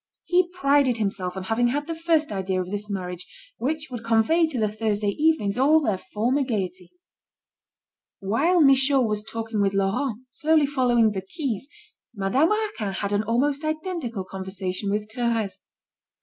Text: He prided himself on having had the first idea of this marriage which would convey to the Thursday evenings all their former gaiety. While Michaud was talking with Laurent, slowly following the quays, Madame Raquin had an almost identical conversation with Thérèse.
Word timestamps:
He 0.25 0.49
prided 0.49 0.97
himself 0.97 1.37
on 1.37 1.43
having 1.43 1.67
had 1.67 1.85
the 1.85 1.93
first 1.93 2.31
idea 2.31 2.59
of 2.59 2.71
this 2.71 2.89
marriage 2.89 3.27
which 3.59 3.89
would 3.91 4.03
convey 4.03 4.47
to 4.47 4.59
the 4.59 4.67
Thursday 4.67 5.09
evenings 5.09 5.59
all 5.59 5.79
their 5.79 5.99
former 5.99 6.41
gaiety. 6.43 6.91
While 8.19 8.61
Michaud 8.61 9.03
was 9.03 9.21
talking 9.23 9.61
with 9.61 9.75
Laurent, 9.75 10.23
slowly 10.31 10.65
following 10.65 11.11
the 11.11 11.21
quays, 11.21 11.67
Madame 12.15 12.49
Raquin 12.49 12.93
had 12.93 13.13
an 13.13 13.21
almost 13.21 13.63
identical 13.63 14.23
conversation 14.23 14.89
with 14.89 15.07
Thérèse. 15.11 15.57